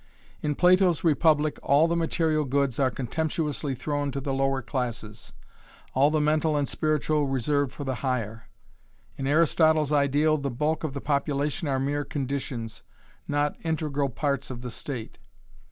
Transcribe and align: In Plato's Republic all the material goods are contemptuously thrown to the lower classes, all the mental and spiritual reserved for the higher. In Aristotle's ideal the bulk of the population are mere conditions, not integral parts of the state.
In 0.41 0.55
Plato's 0.55 1.03
Republic 1.03 1.59
all 1.61 1.87
the 1.87 1.95
material 1.95 2.43
goods 2.43 2.79
are 2.79 2.89
contemptuously 2.89 3.75
thrown 3.75 4.11
to 4.13 4.19
the 4.19 4.33
lower 4.33 4.63
classes, 4.63 5.31
all 5.93 6.09
the 6.09 6.19
mental 6.19 6.57
and 6.57 6.67
spiritual 6.67 7.27
reserved 7.27 7.71
for 7.71 7.83
the 7.83 7.93
higher. 8.01 8.45
In 9.15 9.27
Aristotle's 9.27 9.91
ideal 9.93 10.39
the 10.39 10.49
bulk 10.49 10.83
of 10.83 10.93
the 10.93 11.01
population 11.01 11.67
are 11.67 11.79
mere 11.79 12.03
conditions, 12.03 12.81
not 13.27 13.55
integral 13.61 14.09
parts 14.09 14.49
of 14.49 14.61
the 14.61 14.71
state. 14.71 15.19